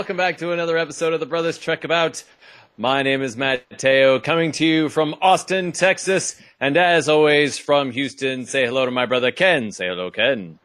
[0.00, 2.24] Welcome back to another episode of the Brothers Trek About.
[2.78, 8.46] My name is Matteo, coming to you from Austin, Texas, and as always from Houston.
[8.46, 9.72] Say hello to my brother Ken.
[9.72, 10.58] Say hello, Ken.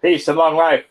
[0.00, 0.84] Peace and long life.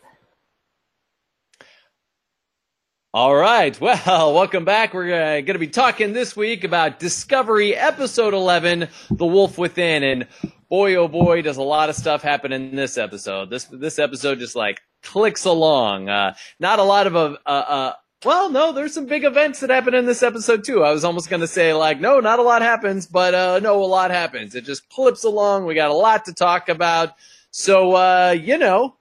[3.14, 3.80] All right.
[3.80, 4.92] Well, welcome back.
[4.92, 10.02] We're uh, going to be talking this week about Discovery Episode 11, The Wolf Within.
[10.02, 10.26] And
[10.68, 13.48] boy, oh boy, does a lot of stuff happen in this episode.
[13.48, 16.08] This, this episode just like clicks along.
[16.08, 17.38] Uh, not a lot of, a.
[17.46, 17.92] uh,
[18.24, 20.82] well, no, there's some big events that happen in this episode too.
[20.82, 23.82] I was almost going to say like, no, not a lot happens, but, uh, no,
[23.82, 24.54] a lot happens.
[24.54, 25.66] It just clips along.
[25.66, 27.10] We got a lot to talk about.
[27.50, 28.96] So, uh, you know,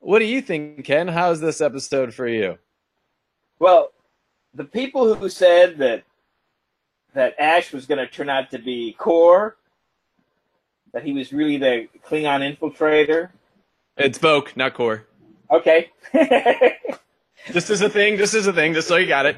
[0.00, 1.06] what do you think, Ken?
[1.08, 2.58] How's this episode for you?
[3.58, 3.92] Well,
[4.54, 6.04] the people who said that
[7.14, 9.56] that Ash was going to turn out to be Core,
[10.92, 13.30] that he was really the Klingon infiltrator.
[13.96, 15.06] It's Voq, not Core.
[15.50, 15.90] Okay.
[17.52, 19.36] Just as a thing, just as a thing, just so you got it.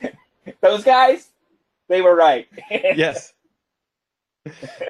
[0.60, 1.28] Those guys,
[1.88, 2.48] they were right.
[2.70, 3.32] yes.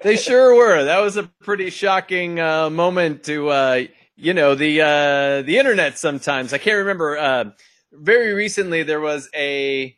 [0.03, 0.83] They sure were.
[0.85, 3.83] That was a pretty shocking uh, moment to, uh,
[4.15, 5.99] you know, the uh, the internet.
[5.99, 7.17] Sometimes I can't remember.
[7.17, 7.45] Uh,
[7.91, 9.95] very recently, there was a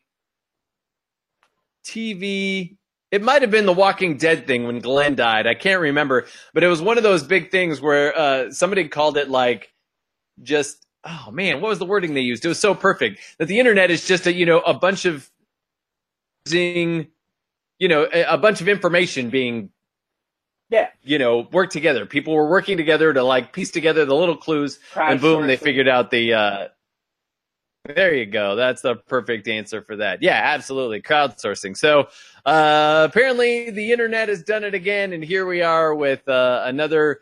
[1.85, 2.77] TV.
[3.11, 5.47] It might have been the Walking Dead thing when Glenn died.
[5.47, 9.17] I can't remember, but it was one of those big things where uh, somebody called
[9.17, 9.73] it like
[10.43, 10.85] just.
[11.05, 12.43] Oh man, what was the wording they used?
[12.43, 15.29] It was so perfect that the internet is just a you know a bunch of
[16.45, 17.07] using
[17.79, 19.69] you know, a, a bunch of information being,
[20.69, 22.05] yeah, you know, worked together.
[22.05, 25.87] People were working together to like piece together the little clues, and boom, they figured
[25.87, 26.33] out the.
[26.33, 26.67] uh
[27.95, 28.55] There you go.
[28.55, 30.21] That's the perfect answer for that.
[30.21, 31.75] Yeah, absolutely, crowdsourcing.
[31.75, 32.09] So
[32.45, 37.21] uh apparently, the internet has done it again, and here we are with uh, another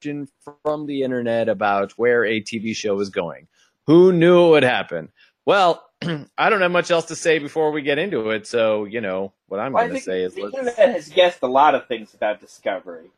[0.00, 0.28] question
[0.62, 3.48] from the internet about where a TV show is going.
[3.86, 5.10] Who knew it would happen?
[5.44, 5.84] Well,
[6.38, 8.46] I don't have much else to say before we get into it.
[8.46, 11.46] So, you know, what I'm well, going to say is the internet has guessed a
[11.48, 13.10] lot of things about Discovery.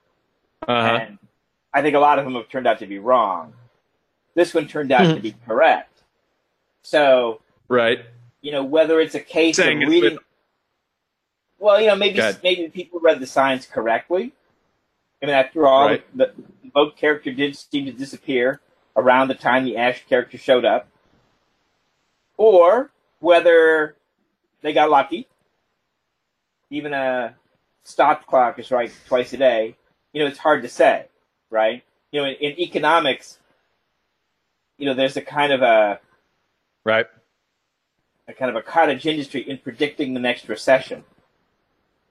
[0.66, 0.98] Uh-huh.
[1.02, 1.18] And
[1.72, 3.52] I think a lot of them have turned out to be wrong.
[4.34, 5.97] This one turned out to be correct.
[6.82, 8.00] So, right.
[8.40, 10.14] You know, whether it's a case Saying of reading.
[10.14, 10.22] With...
[11.58, 14.32] Well, you know, maybe maybe people read the signs correctly.
[15.22, 16.16] I mean, after all, right.
[16.16, 18.60] the, the boat character did seem to disappear
[18.96, 20.88] around the time the Ash character showed up
[22.36, 22.90] or
[23.20, 23.96] whether
[24.62, 25.26] they got lucky.
[26.70, 27.34] Even a
[27.84, 29.76] stop clock is right twice a day.
[30.12, 31.06] You know, it's hard to say,
[31.50, 31.82] right?
[32.12, 33.38] You know, in, in economics,
[34.78, 36.00] you know, there's a kind of a
[36.88, 37.06] right,
[38.26, 41.04] a kind of a cottage industry in predicting the next recession,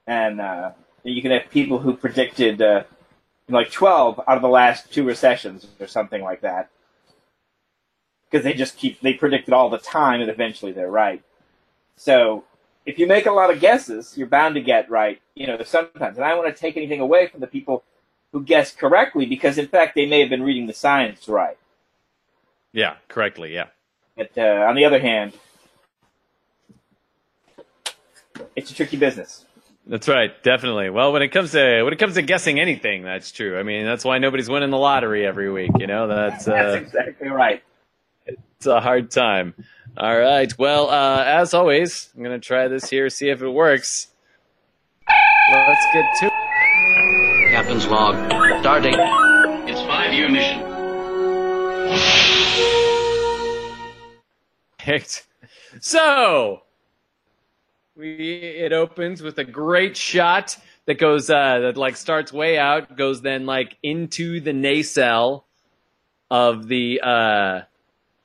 [0.05, 0.71] and uh,
[1.03, 2.83] you can have people who predicted uh,
[3.49, 6.69] like 12 out of the last two recessions or something like that
[8.29, 11.23] because they just keep they predict it all the time and eventually they're right.
[11.95, 12.43] So
[12.85, 16.17] if you make a lot of guesses, you're bound to get right, you know, sometimes.
[16.17, 17.83] And I don't want to take anything away from the people
[18.31, 21.57] who guess correctly because in fact they may have been reading the science right.
[22.73, 23.67] Yeah, correctly, yeah.
[24.17, 25.33] But uh, on the other hand,
[28.55, 29.45] it's a tricky business.
[29.85, 30.89] That's right, definitely.
[30.89, 33.57] Well, when it comes to when it comes to guessing anything, that's true.
[33.57, 35.71] I mean, that's why nobody's winning the lottery every week.
[35.79, 37.63] You know, that's uh, that's exactly right
[38.57, 39.53] it's a hard time.
[39.95, 40.55] All right.
[40.57, 44.07] Well, uh, as always, I'm going to try this here, see if it works.
[45.51, 46.29] Let's get to
[47.51, 48.15] Captain's log.
[48.61, 48.95] Starting.
[49.69, 50.59] It's five-year mission.
[55.81, 56.61] So,
[57.95, 62.95] we it opens with a great shot that goes uh, that like starts way out,
[62.95, 65.45] goes then like into the nacelle
[66.31, 67.61] of the uh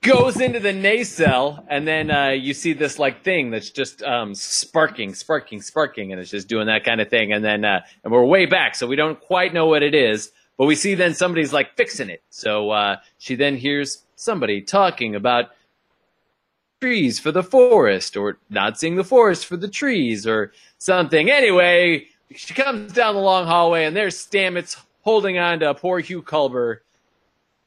[0.03, 4.35] goes into the nacelle, and then uh, you see this like thing that's just um,
[4.35, 7.33] sparking, sparking, sparking, and it's just doing that kind of thing.
[7.33, 10.31] And then uh, and we're way back, so we don't quite know what it is,
[10.59, 12.23] but we see then somebody's like fixing it.
[12.31, 15.47] So uh, she then hears somebody talking about
[16.83, 21.31] trees for the forest, or not seeing the forest for the trees, or something.
[21.31, 26.23] Anyway, she comes down the long hallway, and there's Stamets holding on to poor Hugh
[26.23, 26.79] Culber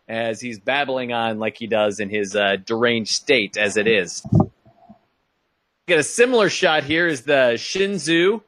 [0.10, 4.22] as he's babbling on like he does in his uh, deranged state as it is.
[5.88, 8.42] Get a similar shot here is the Shenzhou.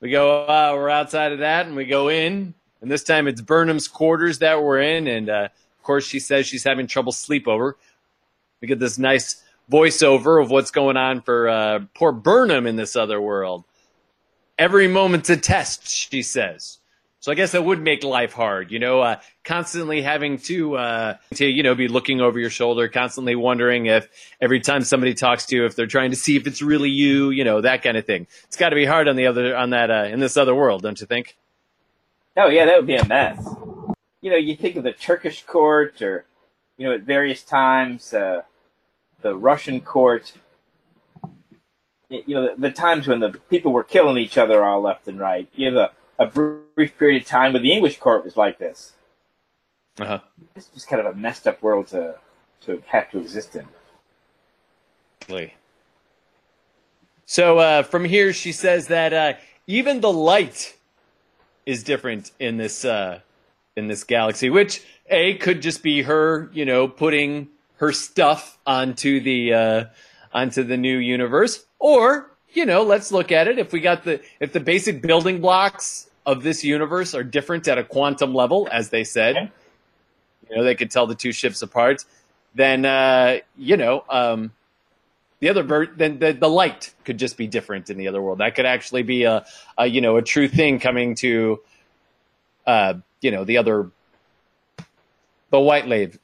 [0.00, 3.42] We go, uh, we're outside of that, and we go in, and this time it's
[3.42, 5.48] Burnham's quarters that we're in, and uh,
[5.78, 7.74] of course she says she's having trouble sleepover.
[8.62, 12.96] We get this nice voiceover of what's going on for uh, poor Burnham in this
[12.96, 13.64] other world.
[14.58, 16.78] Every moment's a test, she says.
[17.20, 21.16] So I guess that would make life hard, you know, uh, constantly having to, uh,
[21.34, 24.08] to, you know, be looking over your shoulder, constantly wondering if
[24.40, 27.30] every time somebody talks to you, if they're trying to see if it's really you,
[27.30, 28.28] you know, that kind of thing.
[28.44, 30.82] It's got to be hard on the other, on that, uh, in this other world,
[30.82, 31.36] don't you think?
[32.36, 33.42] Oh yeah, that would be a mess.
[34.20, 36.26] You know, you think of the Turkish court, or
[36.76, 38.42] you know, at various times, uh,
[39.26, 40.32] the Russian court.
[42.08, 45.18] You know, the, the times when the people were killing each other all left and
[45.18, 45.48] right.
[45.54, 48.92] You have a a brief period of time when the English court was like this.
[49.98, 50.20] Uh-huh.
[50.54, 52.16] It's just kind of a messed up world to
[52.62, 53.66] to have to exist in.
[57.26, 59.32] So uh, from here, she says that uh,
[59.66, 60.76] even the light
[61.64, 63.20] is different in this uh,
[63.76, 69.20] in this galaxy, which a could just be her, you know, putting her stuff onto
[69.20, 69.84] the uh,
[70.32, 73.58] onto the new universe, or you know, let's look at it.
[73.58, 77.78] If we got the if the basic building blocks of this universe are different at
[77.78, 79.50] a quantum level, as they said, Okay.
[80.50, 82.04] you know, they could tell the two ships apart.
[82.54, 84.52] Then uh, you know, um,
[85.40, 88.38] the other ver- then the, the light could just be different in the other world.
[88.38, 89.44] That could actually be a,
[89.76, 91.60] a you know a true thing coming to
[92.66, 93.90] uh, you know the other
[95.50, 96.18] the white wave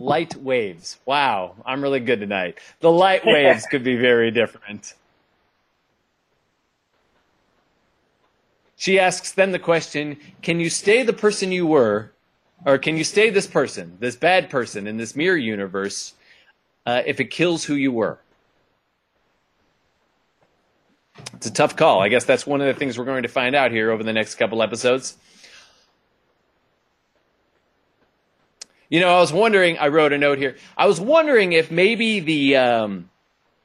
[0.00, 0.98] light waves.
[1.04, 2.58] Wow, I'm really good tonight.
[2.80, 4.94] The light waves could be very different.
[8.76, 12.12] She asks then the question, can you stay the person you were
[12.64, 16.14] or can you stay this person, this bad person in this mirror universe
[16.86, 18.18] uh, if it kills who you were?
[21.34, 22.00] It's a tough call.
[22.00, 24.14] I guess that's one of the things we're going to find out here over the
[24.14, 25.16] next couple episodes.
[28.90, 30.56] You know, I was wondering, I wrote a note here.
[30.76, 33.08] I was wondering if maybe the um,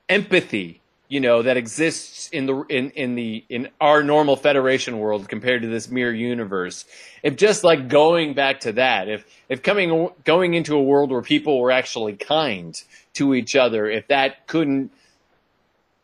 [0.07, 5.27] empathy, you know, that exists in the in, in the in our normal Federation world
[5.27, 6.85] compared to this mirror universe,
[7.23, 11.23] if just like going back to that, if if coming going into a world where
[11.23, 12.79] people were actually kind
[13.13, 14.91] to each other, if that couldn't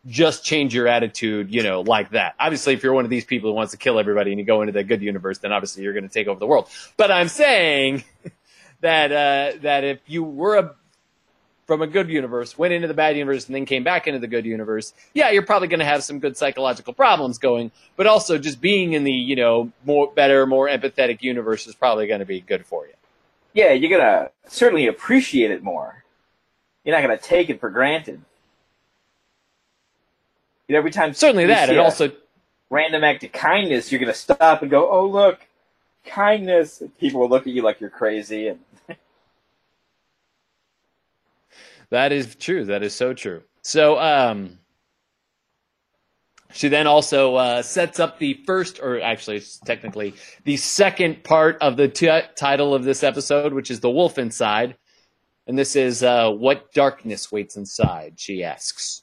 [0.04, 2.34] just change your attitude, you know, like that.
[2.40, 4.62] Obviously, if you're one of these people who wants to kill everybody and you go
[4.62, 6.68] into the good universe, then obviously you're going to take over the world.
[6.96, 8.02] But I'm saying
[8.82, 10.74] that uh, that if you were a
[11.66, 14.26] from a good universe, went into the bad universe, and then came back into the
[14.26, 17.70] good universe, yeah, you're probably going to have some good psychological problems going.
[17.96, 22.06] But also, just being in the you know more better, more empathetic universe is probably
[22.06, 22.92] going to be good for you.
[23.54, 26.04] Yeah, you're gonna certainly appreciate it more.
[26.84, 28.22] You're not gonna take it for granted.
[30.68, 32.12] You know, every time Certainly that, and also
[32.70, 35.40] random act of kindness, you're gonna stop and go, "Oh, look,
[36.06, 38.60] kindness." People will look at you like you're crazy, and
[41.92, 42.64] That is true.
[42.64, 43.42] That is so true.
[43.60, 44.58] So, um,
[46.50, 50.14] she then also uh, sets up the first, or actually, technically,
[50.44, 54.78] the second part of the t- title of this episode, which is The Wolf Inside.
[55.46, 59.02] And this is uh, What Darkness Waits Inside, she asks.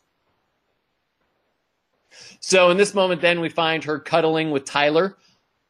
[2.39, 5.15] So, in this moment, then we find her cuddling with Tyler.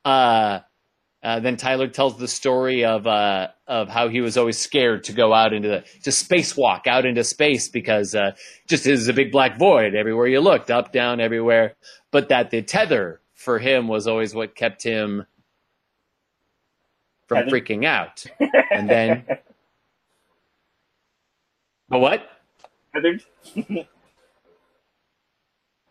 [0.06, 0.60] Uh,
[1.22, 5.14] uh, then Tyler tells the story of uh, of how he was always scared to
[5.14, 8.32] go out into the to spacewalk out into space because uh,
[8.68, 11.76] just is a big black void everywhere you looked, up, down, everywhere.
[12.12, 15.26] But that the tether for him was always what kept him
[17.28, 17.52] from Tether?
[17.52, 18.26] freaking out.
[18.72, 19.26] And then,
[21.90, 22.30] but what?
[22.94, 23.24] tethered.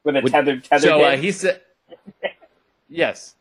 [0.04, 0.82] With a tethered, tethered.
[0.82, 1.60] So uh, he said,
[2.88, 3.34] yes.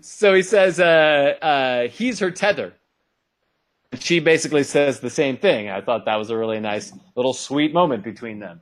[0.00, 2.74] So he says uh, uh, he's her tether.
[3.98, 5.70] She basically says the same thing.
[5.70, 8.60] I thought that was a really nice little sweet moment between them,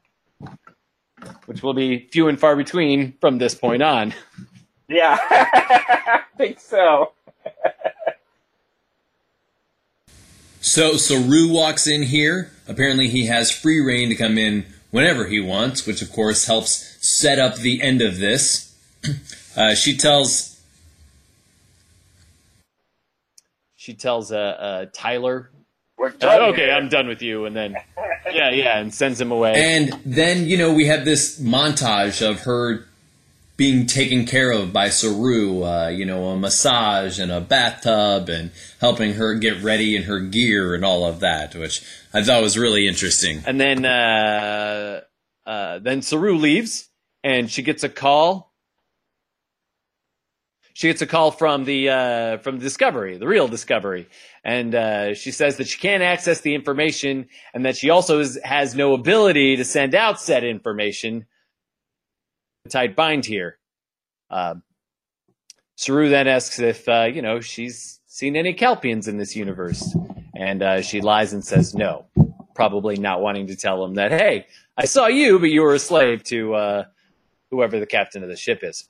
[1.46, 4.14] which will be few and far between from this point on.
[4.88, 7.12] Yeah, I think so.
[10.60, 12.50] So Saru walks in here.
[12.66, 16.96] Apparently, he has free reign to come in whenever he wants, which of course helps
[17.06, 18.74] set up the end of this.
[19.56, 20.53] Uh, she tells
[23.84, 25.50] She tells uh, uh, Tyler
[25.98, 26.40] We're done.
[26.52, 26.72] okay, here.
[26.72, 27.76] I'm done with you, and then
[28.32, 29.52] yeah, yeah, and sends him away.
[29.56, 32.86] And then, you know, we have this montage of her
[33.58, 38.52] being taken care of by Saru, uh, you know, a massage and a bathtub and
[38.80, 41.82] helping her get ready in her gear and all of that, which
[42.14, 43.42] I thought was really interesting.
[43.44, 45.02] And then uh,
[45.44, 46.88] uh, then Saru leaves,
[47.22, 48.53] and she gets a call.
[50.74, 54.08] She gets a call from the uh, from Discovery, the real Discovery,
[54.44, 58.38] and uh, she says that she can't access the information, and that she also is,
[58.44, 61.26] has no ability to send out said information.
[62.64, 63.58] The tight bind here.
[64.28, 64.56] Uh,
[65.76, 69.96] Saru then asks if uh, you know she's seen any Kelpians in this universe,
[70.36, 72.06] and uh, she lies and says no
[72.54, 75.78] probably not wanting to tell him that, hey, I saw you, but you were a
[75.78, 76.84] slave to uh,
[77.50, 78.88] whoever the captain of the ship is.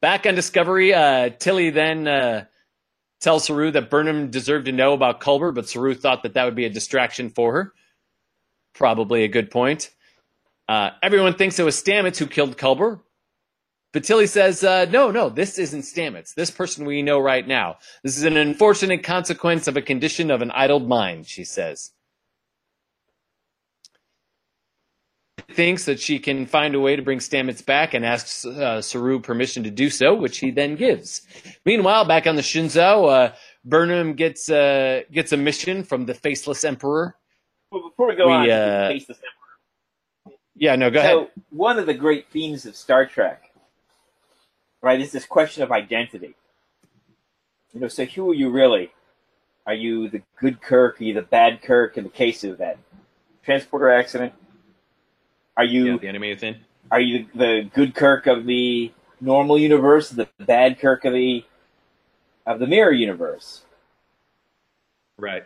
[0.00, 2.44] Back on Discovery, uh, Tilly then uh,
[3.20, 6.54] tells Saru that Burnham deserved to know about Culber, but Saru thought that that would
[6.54, 7.74] be a distraction for her.
[8.74, 9.90] Probably a good point.
[10.68, 13.00] Uh, everyone thinks it was Stamets who killed Culber,
[13.92, 16.32] but Tilly says, uh, no, no, this isn't Stamets.
[16.34, 17.76] This person we know right now.
[18.02, 21.90] This is an unfortunate consequence of a condition of an idled mind, she says.
[25.48, 29.20] Thinks that she can find a way to bring Stamets back and asks uh, Saru
[29.20, 31.22] permission to do so, which he then gives.
[31.64, 36.64] Meanwhile, back on the Shenzhou, uh, Burnham gets uh, gets a mission from the Faceless
[36.64, 37.16] Emperor.
[37.70, 39.18] Well, before we go We, on, to uh, face this
[40.56, 41.30] Yeah, no, go so ahead.
[41.34, 43.52] So one of the great themes of Star Trek,
[44.82, 46.34] right, is this question of identity.
[47.72, 48.92] You know, so who are you really?
[49.66, 51.00] Are you the good Kirk?
[51.00, 51.96] Are you the bad Kirk?
[51.96, 52.78] In the case of that
[53.44, 54.32] transporter accident,
[55.60, 56.56] are you Yeah, the animated thing.
[56.90, 61.44] are you the good Kirk of the normal universe, the bad Kirk of the
[62.46, 63.62] of the mirror universe?
[65.18, 65.44] Right.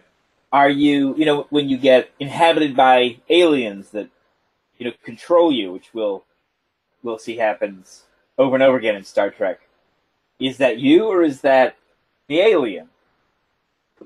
[0.53, 4.09] Are you, you know, when you get inhabited by aliens that,
[4.79, 6.25] you know, control you, which we'll
[7.03, 8.05] we'll see happens
[8.39, 9.61] over and over again in Star Trek?
[10.39, 11.77] Is that you or is that
[12.29, 12.89] the alien?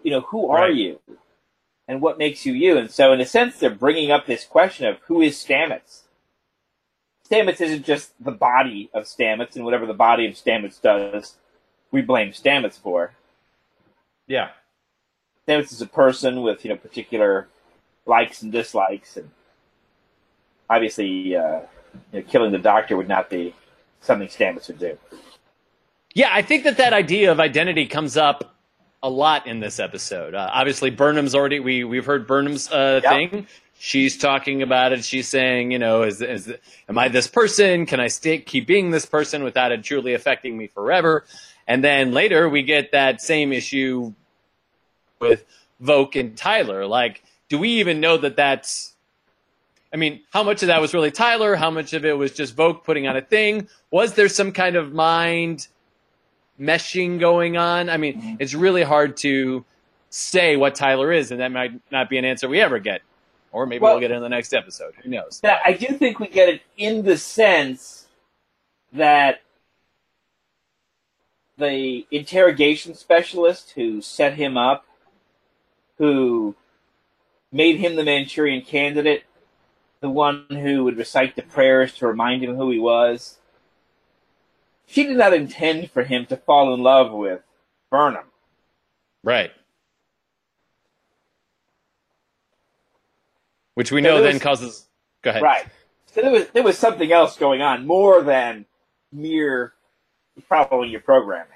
[0.03, 0.75] You know, who are Right.
[0.75, 1.01] you,
[1.89, 2.77] and what makes you you?
[2.77, 6.03] And so, in a sense, they're bringing up this question of who is Stamets.
[7.29, 11.37] Stamets isn't just the body of Stamets, and whatever the body of Stamets does,
[11.91, 13.13] we blame Stamets for.
[14.27, 14.51] Yeah.
[15.47, 17.49] Stamets is a person with you know particular
[18.05, 19.31] likes and dislikes, and
[20.69, 21.61] obviously, uh,
[22.13, 23.55] you know, killing the Doctor would not be
[24.03, 24.99] something Stamets would do.
[26.15, 28.58] Yeah, I think that that idea of identity comes up
[29.03, 30.35] a lot in this episode.
[30.35, 33.13] Uh, obviously, Burnham's already we we've heard Burnham's uh, Yep.
[33.13, 33.47] thing.
[33.81, 35.05] She's talking about it.
[35.05, 36.53] She's saying, you know, is is
[36.89, 37.87] am I this person?
[37.87, 41.25] Can I stay keep being this person without it truly affecting me forever?
[41.67, 44.15] And then later we get that same issue
[45.21, 45.45] with
[45.83, 46.87] Voq and Tyler.
[46.87, 48.95] Like, do we even know that that's?
[49.93, 51.55] I mean, how much of that was really Tyler?
[51.55, 53.69] How much of it was just Voq putting on a thing?
[53.91, 55.69] Was there some kind of mind
[56.61, 57.89] meshing going on?
[57.89, 58.35] I mean, mm-hmm.
[58.39, 59.65] it's really hard to
[60.11, 63.03] say what Tyler is, and that might not be an answer we ever get.
[63.53, 64.95] Or maybe Well- we'll get it in the next episode.
[65.03, 65.41] Who knows?
[65.43, 68.07] Now, I do think we get it in the sense
[68.93, 69.41] that
[71.57, 74.87] the interrogation specialist who set him up,
[75.99, 76.55] who
[77.51, 79.25] made him the Manchurian candidate,
[80.01, 83.39] the one who would recite the prayers to remind him who he was,
[84.89, 87.43] she did not intend for him to fall in love with
[87.91, 88.25] Burnham.
[89.23, 89.51] Right.
[93.75, 94.87] Which we So know there then causes.
[95.23, 95.43] Go ahead.
[95.43, 95.67] Right.
[96.07, 98.65] So there was there was something else going on more than
[99.13, 99.75] mere
[100.49, 101.53] following your programming.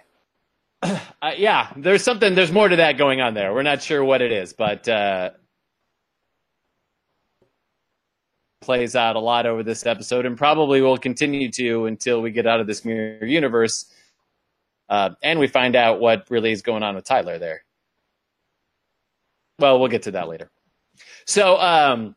[1.23, 2.35] Uh, yeah, there's something.
[2.35, 3.55] There's more to that going on there.
[3.55, 5.31] We're not sure what it is, but uh,
[8.63, 12.47] plays out a lot over this episode, and probably will continue to until we get
[12.47, 13.93] out of this mirror universe,
[14.89, 17.65] uh, and we find out what really is going on with Tyler there.
[19.59, 20.51] Well, we'll get to that later.
[21.27, 22.17] So, um,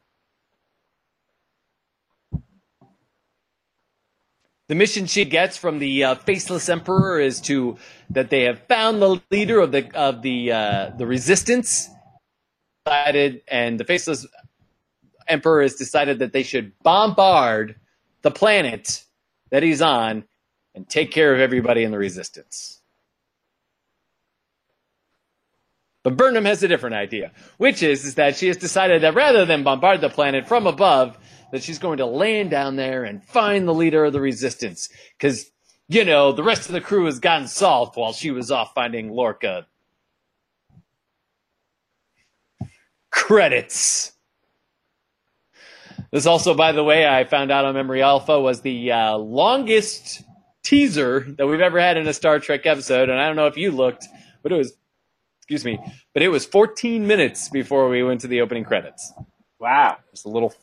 [4.68, 7.78] the mission she gets from the uh, faceless emperor is to
[8.10, 11.90] that they have found the leader of the of the uh, the resistance
[12.88, 14.28] and the faceless
[15.27, 17.75] emperor has decided that they should bombard
[18.22, 19.03] the planet
[19.51, 20.24] that he's on
[20.74, 22.82] and take care of everybody in the resistance
[26.03, 29.44] but Burnham has a different idea, which is, is that she has decided that rather
[29.44, 31.17] than bombard the planet from above,
[31.51, 34.89] that she's going to land down there and find the leader of the resistance.
[35.17, 35.50] Because,
[35.88, 39.10] you know, the rest of the crew has gotten solved while she was off finding
[39.10, 39.65] Lorca.
[43.15, 44.12] credits.
[46.15, 50.24] This also, by the way, I found out on Memory Alpha was the uh, longest
[50.63, 53.57] teaser that we've ever had in a Star Trek episode, and I don't know if
[53.57, 54.07] you looked,
[54.41, 54.77] but it was,
[55.39, 55.77] excuse me,
[56.13, 59.12] but it was 14 minutes before we went to the opening credits.
[59.60, 59.98] Wow.
[60.12, 60.53] Just a little,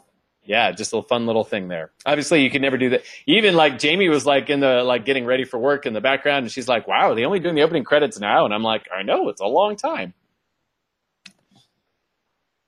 [0.43, 1.91] yeah, just a fun little thing there.
[2.07, 3.03] Obviously, you can never do that.
[3.27, 6.45] Even like Jamie was like in the like getting ready for work in the background,
[6.45, 9.03] and she's like, "Wow, they only doing the opening credits now," and I'm like, "I
[9.03, 10.15] know, it's a long time."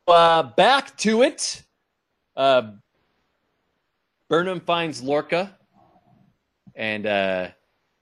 [0.07, 1.64] Uh, back to it.
[2.37, 2.73] Uh,
[4.29, 5.57] Burnham finds Lorca,
[6.75, 7.49] and uh,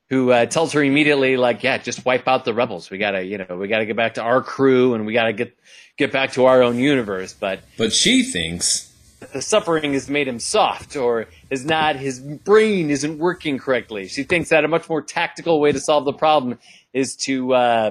[0.08, 2.90] who uh, tells her immediately, like, "Yeah, just wipe out the rebels.
[2.90, 5.56] We gotta, you know, we gotta get back to our crew, and we gotta get
[5.96, 8.92] get back to our own universe." But But she thinks
[9.32, 14.08] the suffering has made him soft or is not his brain isn't working correctly.
[14.08, 16.58] She thinks that a much more tactical way to solve the problem
[16.92, 17.90] is to uh,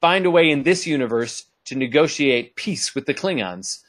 [0.00, 3.82] find a way in this universe to negotiate peace with the Klingons.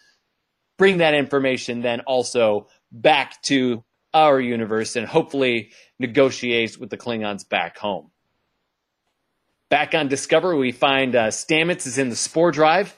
[0.81, 3.83] Bring that information then also back to
[4.15, 5.69] our universe and hopefully
[5.99, 8.09] negotiate with the Klingons back home.
[9.69, 12.97] Back on Discover, we find uh, Stamets is in the spore drive,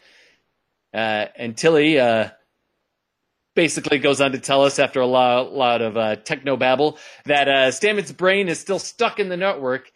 [0.93, 2.29] uh, and Tilly uh,
[3.53, 7.49] basically goes on to tell us after a lot, lot of uh, techno babble that
[7.49, 9.91] uh, Stamets' brain is still stuck in the network,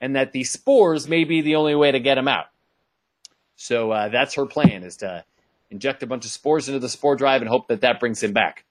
[0.00, 2.46] and that the spores may be the only way to get him out.
[3.56, 5.24] So uh, that's her plan: is to
[5.70, 8.32] inject a bunch of spores into the spore drive and hope that that brings him
[8.32, 8.64] back.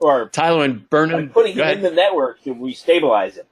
[0.00, 1.78] Or Tyler and Burnham, putting him ahead.
[1.78, 3.46] in the network to restabilize him.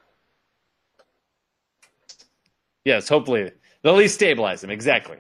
[2.85, 3.50] Yes, hopefully
[3.83, 4.71] they'll at least stabilize him.
[4.71, 5.16] Exactly.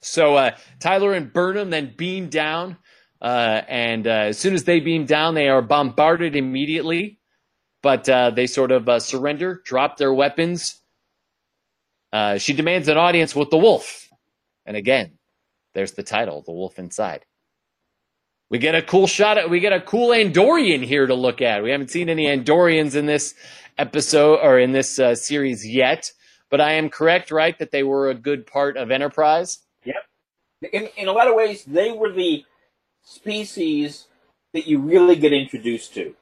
[0.00, 2.76] So uh, Tyler and Burnham then beam down,
[3.20, 7.18] uh, and uh, as soon as they beam down, they are bombarded immediately.
[7.82, 10.80] But uh, they sort of uh, surrender, drop their weapons.
[12.12, 14.08] Uh, she demands an audience with the wolf,
[14.64, 15.17] and again,
[15.78, 17.24] there's the title, "The Wolf Inside."
[18.50, 21.62] We get a cool shot at we get a cool Andorian here to look at.
[21.62, 23.34] We haven't seen any Andorians in this
[23.78, 26.10] episode or in this uh, series yet,
[26.50, 29.60] but I am correct, right, that they were a good part of Enterprise.
[30.72, 32.44] In, in a lot of ways, they were the
[33.04, 34.08] species
[34.52, 36.16] that you really get introduced to.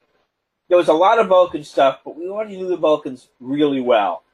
[0.69, 4.25] There was a lot of Vulcan stuff, but we already knew the Vulcans really well.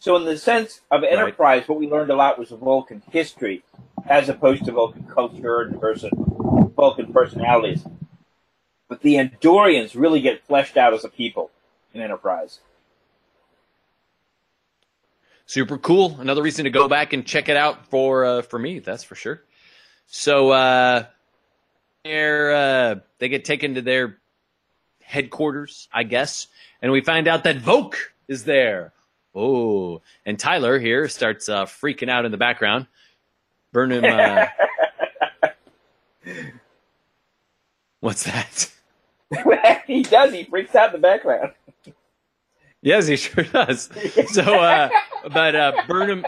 [0.00, 3.62] So, in the sense of Enterprise, what we learned a lot was Vulcan history,
[4.06, 6.10] as opposed to Vulcan culture and person,
[6.76, 7.84] Vulcan personalities.
[8.88, 11.50] But the Andorians really get fleshed out as a people
[11.92, 12.60] in Enterprise.
[15.46, 16.20] Super cool.
[16.20, 18.78] Another reason to go back and check it out for uh, for me.
[18.78, 19.42] That's for sure.
[20.06, 21.04] So uh,
[22.04, 24.18] uh, they get taken to their
[25.02, 26.46] headquarters, I guess,
[26.80, 27.94] and we find out that Voq
[28.26, 28.92] is there.
[29.34, 32.86] Oh, and Tyler here starts uh, freaking out in the background.
[33.74, 34.46] Burnham, uh,
[38.00, 38.70] what's that?
[39.86, 40.32] he does.
[40.32, 41.50] He freaks out in the background.
[42.82, 43.90] Yes, he sure does.
[44.28, 44.90] So, uh,
[45.32, 46.24] but uh, Burnham.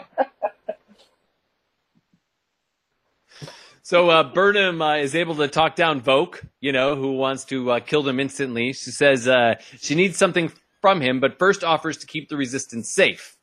[3.83, 7.71] So uh, Burnham uh, is able to talk down Voq, you know, who wants to
[7.71, 8.73] uh, kill them instantly.
[8.73, 12.93] She says uh, she needs something from him, but first offers to keep the resistance
[12.93, 13.36] safe.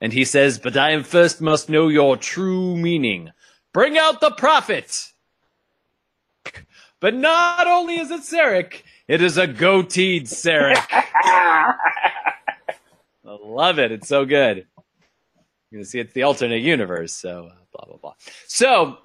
[0.00, 3.32] And he says, "But I am first must know your true meaning.
[3.72, 5.08] Bring out the prophet."
[7.00, 10.86] But not only is it Sarek, it is a goateed Sarek.
[10.90, 11.74] I
[13.24, 13.90] love it.
[13.90, 14.66] It's so good.
[15.70, 18.14] You're gonna see it's the alternate universe, so uh, blah blah blah.
[18.46, 18.98] So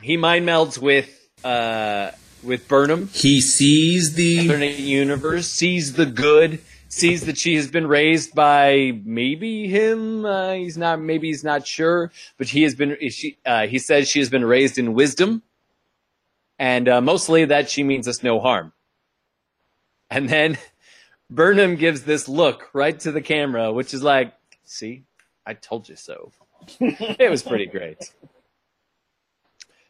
[0.00, 2.10] he mind melds with uh
[2.42, 6.60] with Burnham, he sees the alternate universe, sees the good,
[6.92, 10.26] sees that she has been raised by maybe him.
[10.26, 12.96] Uh, he's not, maybe he's not sure, but he has been.
[13.08, 15.42] She, uh, he says she has been raised in wisdom,
[16.58, 18.72] and uh, mostly that she means us no harm.
[20.10, 20.58] And then
[21.30, 25.04] Burnham gives this look right to the camera, which is like, "See,
[25.46, 26.30] I told you so."
[26.78, 28.12] it was pretty great.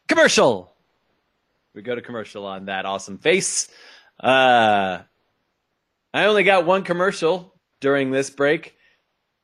[0.07, 0.73] Commercial.
[1.75, 3.67] We go to commercial on that awesome face.
[4.19, 4.99] Uh,
[6.13, 8.75] I only got one commercial during this break,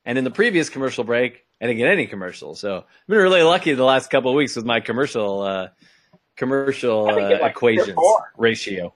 [0.06, 2.56] and in the previous commercial break, I didn't get any commercial.
[2.56, 5.68] So I've been really lucky the last couple of weeks with my commercial uh,
[6.36, 7.98] commercial uh, like equations
[8.38, 8.94] ratio.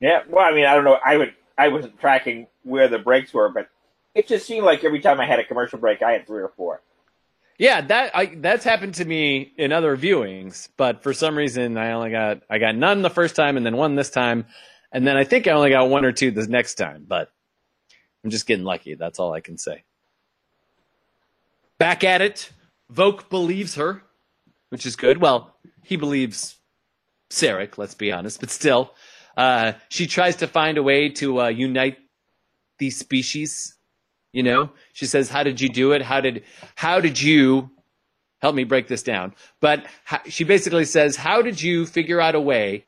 [0.00, 0.98] Yeah, well, I mean, I don't know.
[1.04, 3.68] I would, I wasn't tracking where the breaks were, but
[4.14, 6.52] it just seemed like every time I had a commercial break, I had three or
[6.56, 6.82] four.
[7.58, 11.92] Yeah, that I, that's happened to me in other viewings, but for some reason I
[11.92, 14.44] only got I got none the first time and then one this time,
[14.92, 17.04] and then I think I only got one or two the next time.
[17.06, 17.30] But
[18.24, 18.94] I'm just getting lucky.
[18.94, 19.84] That's all I can say.
[21.78, 22.50] Back at it,
[22.92, 24.02] Voq believes her,
[24.70, 25.18] which is good.
[25.18, 26.56] Well, he believes
[27.30, 28.94] Sarek, let's be honest, but still,
[29.36, 31.98] uh, she tries to find a way to uh, unite
[32.78, 33.74] these species.
[34.32, 36.02] You know, she says, "How did you do it?
[36.02, 36.44] How did
[36.74, 37.70] how did you
[38.38, 39.86] help me break this down?" But
[40.26, 42.86] she basically says, "How did you figure out a way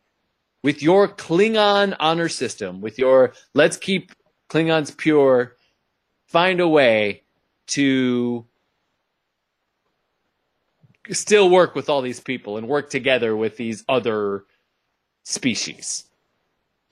[0.63, 4.13] with your Klingon honor system, with your let's keep
[4.51, 5.57] Klingons pure,
[6.27, 7.23] find a way
[7.69, 8.47] to
[11.11, 14.45] still work with all these people and work together with these other
[15.25, 16.05] species?"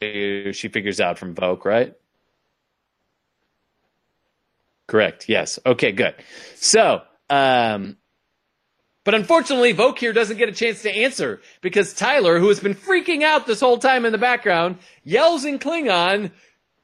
[0.01, 1.95] She figures out from Voq, right?
[4.87, 5.29] Correct.
[5.29, 5.59] Yes.
[5.67, 6.15] Okay, good.
[6.55, 7.97] So, um,
[9.07, 12.75] but unfortunately, Voq here doesn't get a chance to answer because Tyler, who has been
[12.75, 16.33] freaking out this whole time in the background, yells in Klingon,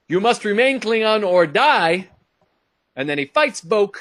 [0.07, 2.09] You must remain Klingon or die.
[2.95, 3.97] And then he fights Voq.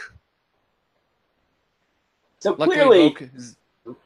[2.37, 3.57] So Luckily, clearly, Voq is,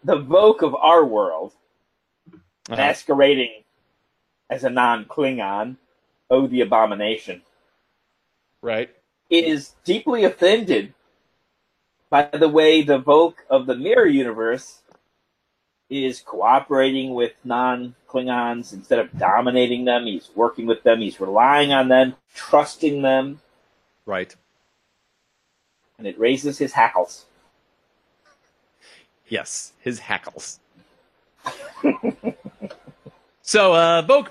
[0.05, 1.51] the Voq of our world,
[2.69, 2.77] uh-huh.
[2.77, 3.63] masquerading
[4.49, 5.75] as a non-Klingon,
[6.29, 7.41] oh the abomination,
[8.61, 8.89] right.
[9.29, 10.93] is deeply offended
[12.15, 14.79] by the way the Voq of the Mirror Universe
[15.89, 20.05] is cooperating with non-Klingons instead of dominating them.
[20.05, 21.01] He's working with them.
[21.01, 23.41] He's relying on them, trusting them,
[24.05, 24.33] Right.
[25.97, 27.25] and it raises his hackles.
[29.27, 30.61] Yes, his hackles.
[33.41, 34.27] so uh,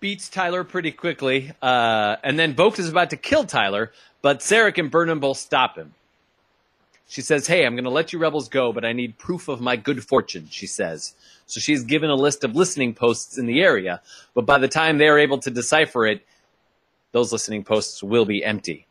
[0.00, 4.78] beats Tyler pretty quickly, uh, and then Voq is about to kill Tyler, but Sarek
[4.78, 5.94] and Burnham both stop him.
[7.08, 9.60] She says, "Hey, I'm going to let you rebels go, but I need proof of
[9.60, 11.14] my good fortune." She says.
[11.46, 14.00] So she's given a list of listening posts in the area,
[14.34, 16.24] but by the time they are able to decipher it,
[17.12, 18.86] those listening posts will be empty.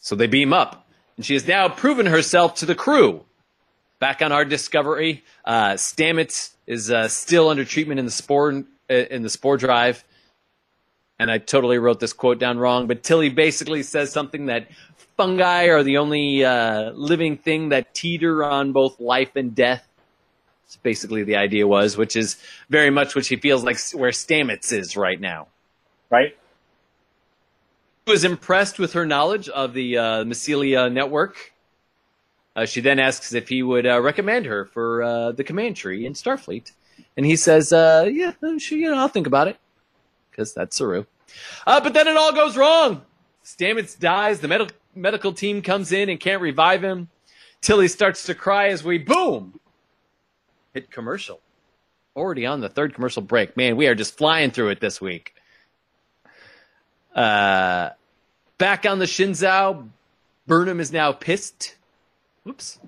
[0.00, 0.86] So they beam up,
[1.16, 3.24] and she has now proven herself to the crew
[3.98, 5.22] back on our discovery.
[5.44, 10.04] Uh, Stamets is uh, still under treatment in the spore uh, in the spore drive,
[11.18, 12.86] and I totally wrote this quote down wrong.
[12.86, 14.68] But Tilly basically says something that
[15.16, 19.86] fungi are the only uh, living thing that teeter on both life and death.
[20.64, 22.36] That's basically the idea was, which is
[22.68, 25.48] very much what she feels like where Stamets is right now.
[26.10, 26.36] Right?
[28.06, 31.52] was impressed with her knowledge of the uh, Mycelial network.
[32.54, 36.06] Uh, she then asks if he would uh, recommend her for uh, the command tree
[36.06, 36.72] in Starfleet,
[37.16, 39.56] and he says, uh, "Yeah, sure, you know, I'll think about it,
[40.30, 41.06] because that's Saru."
[41.66, 43.02] Uh, but then it all goes wrong.
[43.44, 44.40] Stamets dies.
[44.40, 47.08] The med- medical team comes in and can't revive him.
[47.60, 49.58] Tilly starts to cry as we boom
[50.74, 51.40] hit commercial.
[52.16, 53.56] Already on the third commercial break.
[53.56, 55.34] Man, we are just flying through it this week.
[57.14, 57.90] Uh,
[58.58, 59.88] back on the Shenzhou,
[60.46, 61.76] Burnham is now pissed.
[62.42, 62.78] Whoops.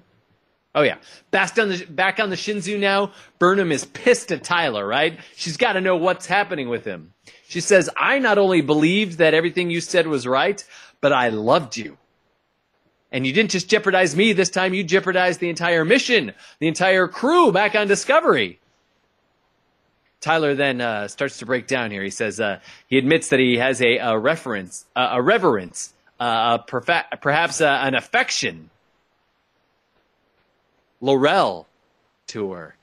[0.74, 0.98] Oh yeah,
[1.30, 3.12] back on the back on the Shenzhou now.
[3.38, 4.86] Burnham is pissed at Tyler.
[4.86, 5.18] Right?
[5.34, 7.14] She's got to know what's happening with him.
[7.48, 10.62] She says, "I not only believed that everything you said was right,
[11.06, 11.98] but I loved you."
[13.12, 17.06] And you didn't just jeopardize me this time, you jeopardized the entire mission, the entire
[17.06, 18.58] crew back on Discovery.
[20.20, 22.02] Tyler then uh, starts to break down here.
[22.02, 26.58] He says uh, he admits that he has a, a reference, uh, a reverence, uh,
[26.58, 28.70] a perfa- perhaps uh, an affection.
[31.00, 31.68] L'Rell
[32.26, 32.74] to her.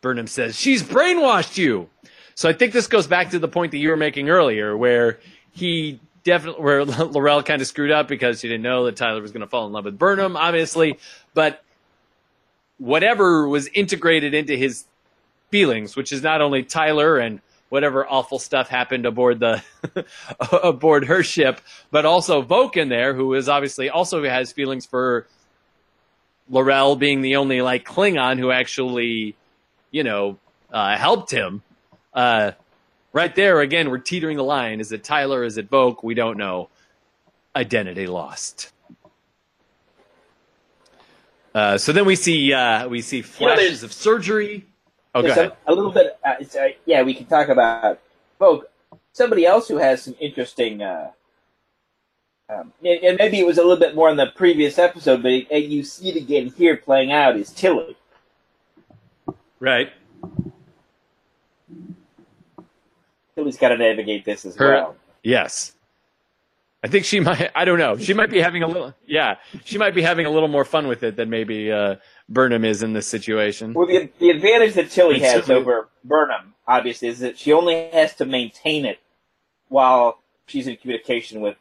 [0.00, 1.90] Burnham says she's brainwashed you.
[2.34, 5.18] So I think this goes back to the point that you were making earlier, where
[5.52, 9.32] he definitely, where L'Rell kind of screwed up because she didn't know that Tyler was
[9.32, 10.98] going to fall in love with Burnham, obviously,
[11.34, 11.64] but
[12.76, 14.84] whatever was integrated into his
[15.50, 19.62] feelings, which is not only Tyler and whatever awful stuff happened aboard the
[20.62, 21.60] aboard her ship,
[21.90, 25.26] but also Voq in there, who is obviously also has feelings for
[26.48, 29.34] L'Rell being the only like Klingon who actually,
[29.90, 30.38] you know,
[30.70, 31.62] uh, helped him.
[32.12, 32.52] Uh,
[33.12, 34.80] right there, again, we're teetering the line.
[34.80, 35.44] Is it Tyler?
[35.44, 36.02] Is it Voq?
[36.02, 36.68] We don't know.
[37.56, 38.72] Identity lost.
[41.54, 44.66] Uh, so then we see uh, we see flashes of surgery.
[45.14, 45.52] Oh, go ahead.
[45.66, 46.18] A, a little bit.
[46.24, 47.98] Uh, it's, uh, yeah, we can talk about
[48.40, 48.62] Voq.
[49.12, 50.82] Somebody else who has some interesting.
[50.82, 51.10] Uh,
[52.48, 55.32] um, and and maybe it was a little bit more in the previous episode, but
[55.32, 57.96] it, you see it again here playing out is Tilly.
[59.58, 59.90] Right.
[63.38, 64.96] Tilly's got to navigate this as Her- well.
[65.22, 65.72] Yes.
[66.82, 67.50] I think she might.
[67.54, 67.96] I don't know.
[67.96, 68.94] She might be having a little.
[69.06, 71.96] Yeah, she might be having a little more fun with it than maybe uh,
[72.28, 73.74] Burnham is in this situation.
[73.74, 77.90] Well, the, the advantage that Tilly And has over Burnham, obviously, is that she only
[77.90, 78.98] has to maintain it
[79.68, 81.56] while she's in communication with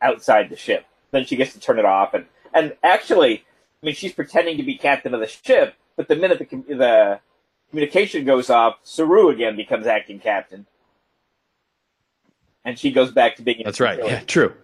[0.00, 0.86] outside the ship.
[1.10, 3.44] Then she gets to turn it off, and and actually,
[3.82, 7.20] I mean, she's pretending to be captain of the ship, but the minute the the
[7.70, 10.66] communication goes off, Saru again becomes acting captain,
[12.64, 13.62] and she goes back to being.
[13.64, 13.98] That's right.
[13.98, 14.54] Yeah, true.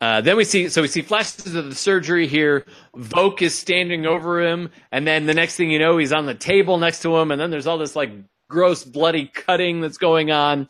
[0.00, 2.66] Uh, then we see, so we see flashes of the surgery here.
[2.94, 6.34] Voq is standing over him, and then the next thing you know, he's on the
[6.34, 8.10] table next to him, and then there's all this like
[8.48, 10.68] gross, bloody cutting that's going on.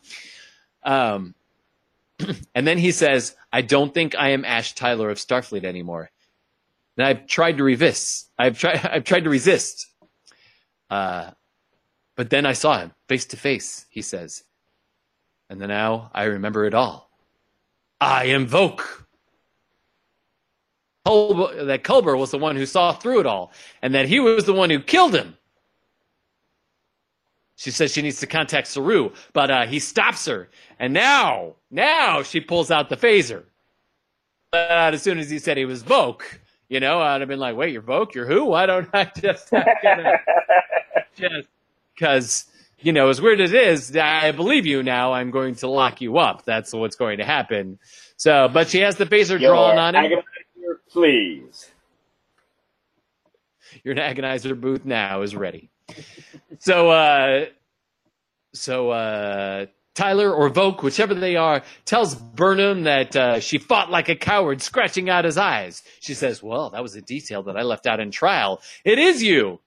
[0.83, 1.35] Um,
[2.55, 6.11] and then he says, "I don't think I am Ash Tyler of Starfleet anymore."
[6.97, 8.31] And I've tried to resist.
[8.37, 8.85] I've tried.
[8.91, 9.87] I've tried to resist.
[10.89, 11.31] Uh,
[12.15, 13.85] but then I saw him face to face.
[13.89, 14.43] He says,
[15.49, 17.09] and now I remember it all.
[18.01, 18.81] I am Voq.
[21.05, 24.45] Culber, that Culber was the one who saw through it all, and that he was
[24.45, 25.37] the one who killed him.
[27.57, 32.23] She says she needs to contact Saru, but uh, he stops her, and now, now
[32.23, 33.43] she pulls out the phaser.
[34.51, 36.21] But as soon as he said he was Voq,
[36.69, 38.13] you know, I'd have been like, "Wait, you're Voq?
[38.13, 38.45] You're who?
[38.45, 39.49] Why don't I just
[41.15, 41.47] just
[41.93, 42.45] because
[42.85, 45.13] you know, as weird as it is, I believe you now.
[45.13, 46.45] I'm going to lock you up.
[46.45, 47.79] That's what's going to happen."
[48.17, 50.23] So, but she has the phaser drawn on agonizer,
[50.89, 51.71] please.
[53.83, 55.69] Your agonizer booth now is ready.
[56.59, 57.45] So, uh,
[58.53, 64.09] so uh, Tyler or Voq, whichever they are, tells Burnham that uh, she fought like
[64.09, 65.81] a coward, scratching out his eyes.
[66.01, 68.61] She says, "Well, that was a detail that I left out in trial.
[68.83, 69.59] It is you,"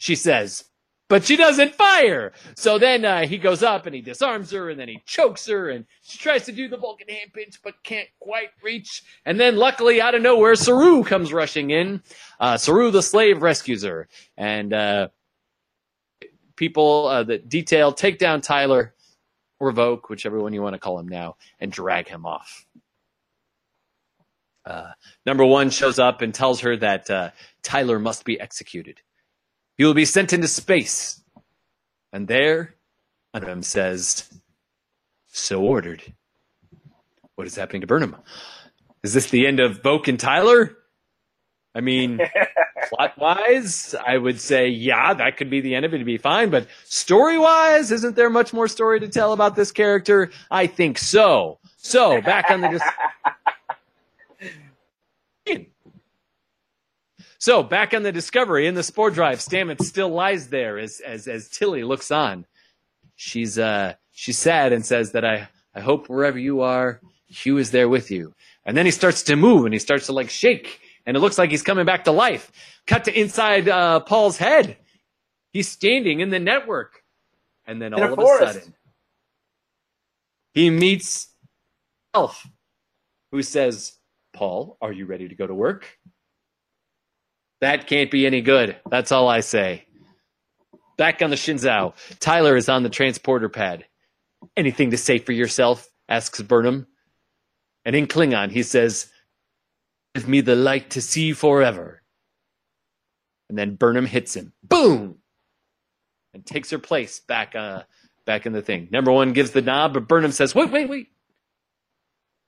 [0.00, 0.64] she says.
[1.08, 2.32] But she doesn't fire.
[2.54, 5.68] So then uh, he goes up and he disarms her and then he chokes her
[5.68, 9.02] and she tries to do the Vulcan hand pinch but can't quite reach.
[9.26, 12.02] And then luckily out of nowhere, Saru comes rushing in.
[12.38, 14.08] Uh, Saru the slave rescues her.
[14.36, 15.08] And uh,
[16.56, 18.94] people uh, that detail take down Tyler
[19.58, 22.64] or Voq, whichever one you want to call him now, and drag him off.
[24.64, 24.92] Uh,
[25.26, 27.30] number one shows up and tells her that uh,
[27.62, 29.00] Tyler must be executed.
[29.80, 31.22] He will be sent into space.
[32.12, 32.74] And there,
[33.32, 34.28] Burnham says,
[35.28, 36.02] So ordered.
[37.36, 38.14] What is happening to Burnham?
[39.02, 40.76] Is this the end of Voq and Tyler?
[41.74, 42.20] I mean,
[42.90, 45.96] plot wise, I would say, yeah, that could be the end of it.
[45.96, 46.50] It'd be fine.
[46.50, 50.30] But story wise, isn't there much more story to tell about this character?
[50.50, 51.58] I think so.
[51.78, 52.68] So, back on the.
[52.68, 52.82] Dis-
[57.40, 61.26] so, back on the Discovery in the Spore Drive, Stamets still lies there as, as,
[61.26, 62.46] as Tilly looks on.
[63.16, 67.72] She's, uh, she's sad and says that I, I hope wherever you are, Hugh is
[67.72, 68.34] there with you.
[68.64, 71.38] And then he starts to move and he starts to like shake and it looks
[71.38, 72.52] like he's coming back to life.
[72.86, 74.76] Cut to inside uh, Paul's head.
[75.52, 77.02] He's standing in the network.
[77.66, 78.42] And then In all a of forest.
[78.42, 78.74] a sudden,
[80.52, 81.28] he meets
[82.14, 82.46] Elf,
[83.30, 83.94] who says,
[84.32, 85.98] Paul, are you ready to go to work?
[87.60, 88.76] That can't be any good.
[88.90, 89.86] That's all I say.
[90.96, 93.84] Back on the Shenzhou, Tyler is on the transporter pad.
[94.56, 95.86] Anything to say for yourself?
[96.08, 96.86] asks Burnham.
[97.84, 99.10] And in Klingon, he says,
[100.14, 102.02] Give me the light to see forever.
[103.48, 104.52] And then Burnham hits him.
[104.62, 105.18] Boom!
[106.34, 107.84] And takes her place back uh
[108.26, 108.88] back in the thing.
[108.90, 111.08] Number one gives the nod, but Burnham says, Wait, wait, wait.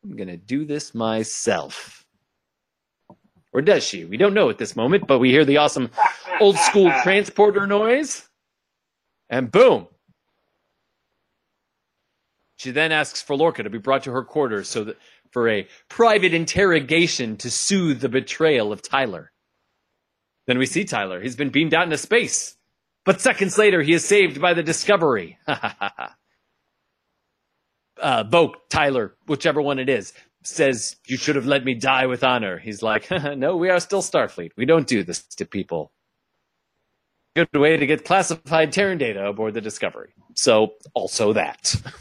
[0.05, 2.02] I'm gonna do this myself.
[3.53, 4.05] Or does she?
[4.05, 5.91] We don't know at this moment, but we hear the awesome
[6.41, 8.29] old school transporter noise.
[9.29, 9.89] And boom.
[12.57, 14.99] She then asks for Lorca to be brought to her quarters so that
[15.31, 19.33] for a private interrogation to soothe the betrayal of Tyler.
[20.47, 21.21] Then we see Tyler.
[21.21, 22.57] He's been beamed out into space.
[23.05, 25.39] But seconds later, he is saved by the Discovery.
[25.47, 26.17] Ha ha ha.
[28.01, 32.25] Uh, Voq, Tyler, whichever one it is, says, You should have let me die with
[32.25, 32.59] honor.
[32.59, 34.53] He's like, No, we are still Starfleet.
[34.57, 35.93] We don't do this to people.
[37.35, 40.15] Good way to get classified Terran data aboard the Discovery.
[40.35, 41.75] So, also that.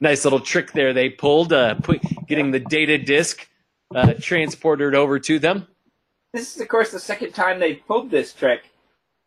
[0.00, 1.74] nice little trick there they pulled, uh,
[2.26, 3.48] getting the data disk
[3.94, 5.66] uh, transported over to them.
[6.32, 8.70] This is, of course, the second time they pulled this trick,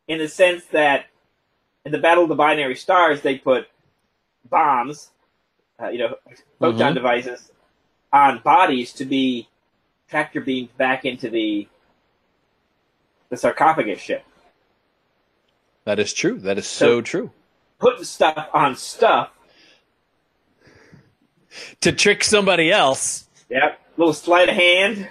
[0.08, 1.08] in the sense that
[1.86, 3.68] in the Battle of the Binary Stars, they put
[4.50, 5.12] bombs,
[5.82, 6.16] uh, you know,
[6.60, 6.96] photon Mhm.
[6.96, 7.52] devices,
[8.12, 9.50] on bodies to be
[10.10, 11.68] tractor beamed back into the
[13.30, 14.24] the sarcophagus ship.
[15.86, 16.38] That is true.
[16.40, 17.32] That is So- so true.
[17.80, 19.32] Putting stuff on stuff.
[21.82, 23.28] To trick somebody else.
[23.50, 23.80] Yep.
[23.98, 25.10] Little sleight of hand.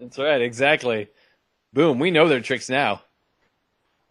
[0.00, 1.08] That's right, exactly.
[1.72, 3.02] Boom, we know their tricks now.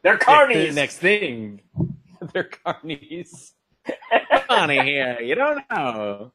[0.01, 0.73] They're The carnies.
[0.73, 1.61] next thing,
[2.33, 3.51] they're carnies.
[4.49, 6.31] On here, you don't know.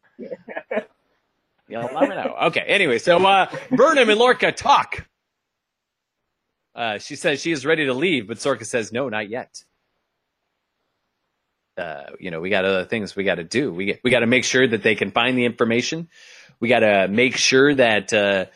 [1.69, 2.37] You'll never know.
[2.45, 2.63] Okay.
[2.67, 5.07] Anyway, so uh, Burnham and Lorca talk.
[6.75, 9.65] Uh, she says she is ready to leave, but Lorca says no, not yet.
[11.77, 13.73] Uh, you know, we got other things we got to do.
[13.73, 16.09] We get, we got to make sure that they can find the information.
[16.61, 18.47] We got to make sure that uh,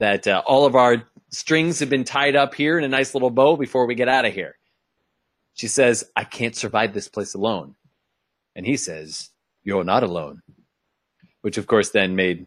[0.00, 3.30] that uh, all of our strings have been tied up here in a nice little
[3.30, 4.56] bow before we get out of here.
[5.54, 7.76] She says, "I can't survive this place alone,"
[8.54, 9.30] and he says,
[9.62, 10.42] "You're not alone,"
[11.42, 12.46] which of course then made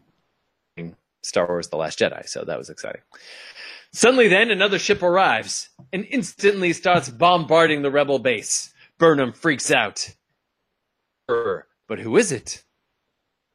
[1.22, 2.28] Star Wars: The Last Jedi.
[2.28, 3.02] So that was exciting.
[3.92, 8.72] Suddenly, then another ship arrives and instantly starts bombarding the rebel base.
[8.98, 10.10] Burnham freaks out.
[11.26, 12.64] But who is it?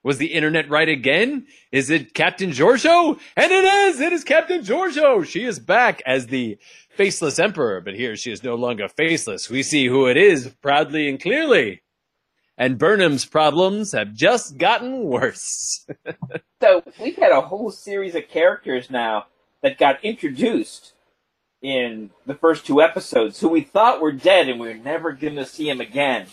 [0.02, 1.46] Was the internet right again?
[1.74, 3.20] Is it Captain Georgiou?
[3.36, 4.00] And it is!
[4.00, 5.26] It is Captain Georgiou!
[5.26, 6.58] She is back as the
[6.90, 9.50] faceless emperor, but here she is no longer faceless.
[9.50, 11.82] We see who it is proudly and clearly.
[12.60, 15.88] And Burnham's problems have just gotten worse.
[16.62, 19.28] So we've had a whole series of characters now
[19.62, 20.92] that got introduced
[21.62, 25.38] in the first two episodes who we thought were dead and we were never going
[25.38, 26.28] to see them again.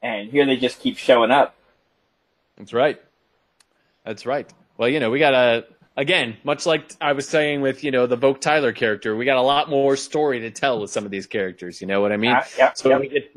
[0.00, 1.54] And here they just keep showing up.
[2.56, 2.98] That's right.
[4.06, 4.50] That's right.
[4.78, 5.66] Well, you know, we got a
[5.98, 9.36] again, much like I was saying with you know the Voq Tyler character, we got
[9.36, 11.82] a lot more story to tell with some of these characters.
[11.82, 12.32] You know what I mean?
[12.32, 13.00] Uh, yep, so yep.
[13.00, 13.30] we get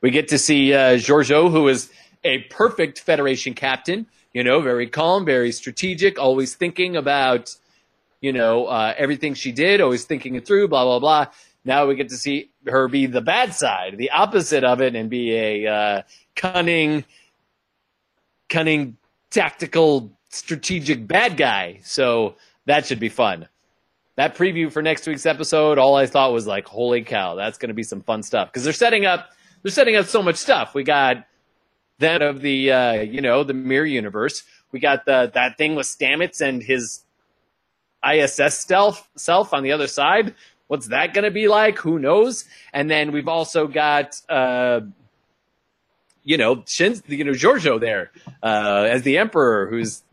[0.00, 1.90] we get to see uh, Georgiou, who is
[2.24, 4.06] a perfect Federation captain.
[4.32, 7.54] You know, very calm, very strategic, always thinking about
[8.20, 10.68] you know uh, everything she did, always thinking it through.
[10.68, 11.26] Blah blah blah.
[11.64, 15.10] Now we get to see her be the bad side, the opposite of it, and
[15.10, 16.02] be a uh,
[16.36, 17.04] cunning,
[18.48, 18.96] cunning,
[19.30, 21.80] tactical, strategic bad guy.
[21.82, 23.48] So that should be fun.
[24.16, 27.68] That preview for next week's episode, all I thought was like, holy cow, that's going
[27.68, 29.30] to be some fun stuff because they're setting up,
[29.66, 30.74] they're setting up so much stuff.
[30.74, 31.26] We got
[31.98, 34.44] that of the, uh, you know, the mirror universe.
[34.70, 37.00] We got the that thing with Stamets and his
[38.08, 40.36] ISS stealth self on the other side.
[40.68, 41.78] What's that going to be like?
[41.78, 42.44] Who knows?
[42.72, 44.82] And then we've also got, uh,
[46.22, 48.12] you know, Shin, you know, Georgiou there
[48.44, 50.04] uh, as the emperor, who's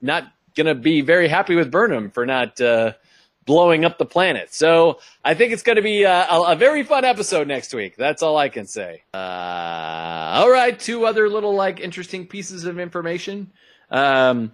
[0.00, 2.94] not going to be very happy with Burnham for not uh,
[3.44, 4.52] blowing up the planet.
[4.54, 7.96] So I think it's going to be a, a, a very fun episode next week.
[7.96, 9.02] That's all I can say.
[9.12, 13.52] Uh, all right, two other little like interesting pieces of information.
[13.90, 14.52] Um,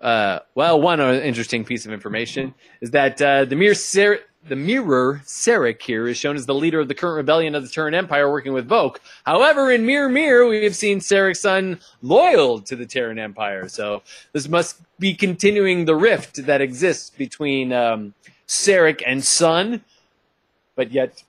[0.00, 4.56] uh, well, one uh, interesting piece of information is that uh, the mere Ser- the
[4.56, 7.94] mirror Sarek here is shown as the leader of the current rebellion of the Terran
[7.94, 8.96] Empire, working with Voq.
[9.24, 13.68] However, in Mirror Mirror, we have seen Sarek's son loyal to the Terran Empire.
[13.68, 18.14] So this must be continuing the rift that exists between um,
[18.46, 19.82] Sarek and son,
[20.76, 21.22] but yet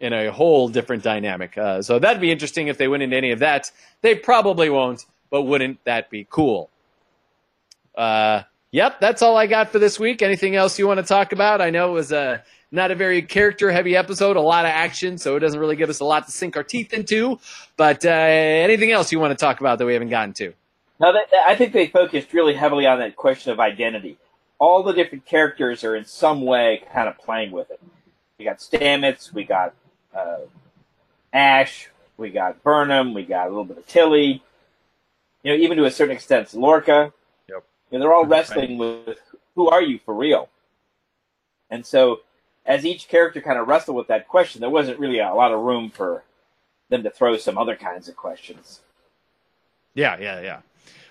[0.00, 1.56] in a whole different dynamic.
[1.58, 3.70] Uh, so that'd be interesting if they went into any of that.
[4.00, 6.70] They probably won't, but wouldn't that be cool?
[7.94, 8.42] Uh,
[8.72, 10.22] yep, that's all I got for this week.
[10.22, 11.60] Anything else you want to talk about?
[11.60, 15.18] I know it was a not a very character heavy episode, a lot of action,
[15.18, 17.38] so it doesn't really give us a lot to sink our teeth into.
[17.76, 20.52] But uh, anything else you want to talk about that we haven't gotten to?
[21.00, 24.18] Now, that, I think they focused really heavily on that question of identity.
[24.58, 27.80] All the different characters are in some way kind of playing with it.
[28.38, 29.74] We got Stamets, we got
[30.14, 30.40] uh,
[31.32, 34.42] Ash, we got Burnham, we got a little bit of Tilly.
[35.42, 37.12] You know, even to a certain extent, Lorca.
[37.90, 37.92] Yep.
[37.92, 39.18] You know, they're all wrestling with
[39.54, 40.48] who are you for real?
[41.70, 42.20] And so,
[42.66, 45.60] as each character kind of wrestled with that question, there wasn't really a lot of
[45.60, 46.24] room for
[46.88, 48.80] them to throw some other kinds of questions.
[49.94, 50.60] Yeah, yeah, yeah.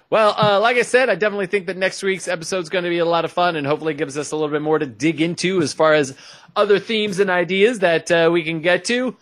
[0.09, 2.89] Well, uh, like I said, I definitely think that next week's episode is going to
[2.89, 5.21] be a lot of fun and hopefully gives us a little bit more to dig
[5.21, 6.15] into as far as
[6.55, 9.15] other themes and ideas that uh, we can get to.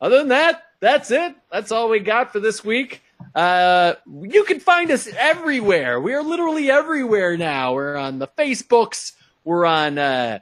[0.00, 1.34] Other than that, that's it.
[1.52, 3.02] That's all we got for this week.
[3.34, 6.00] Uh, you can find us everywhere.
[6.00, 7.74] We are literally everywhere now.
[7.74, 9.12] We're on the Facebooks.
[9.44, 10.38] We're on uh.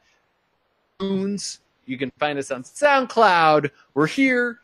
[1.01, 3.71] You can find us on SoundCloud.
[3.95, 4.61] We're here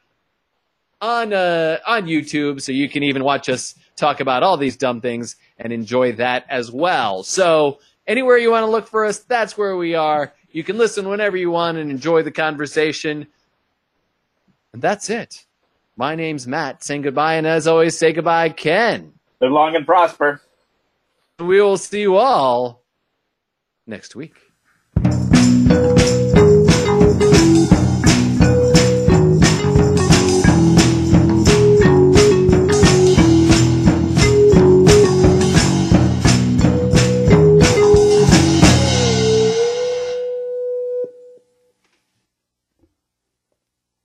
[1.01, 5.01] on uh, on YouTube, so you can even watch us talk about all these dumb
[5.01, 7.23] things and enjoy that as well.
[7.23, 10.33] So anywhere you want to look for us, that's where we are.
[10.53, 13.27] You can listen whenever you want and enjoy the conversation.
[14.73, 15.45] And that's it.
[16.01, 19.13] My name's Matt, saying goodbye, and as always, say goodbye, Ken.
[19.39, 20.41] Live long and prosper.
[21.39, 22.83] We will see you all
[23.87, 24.50] next week.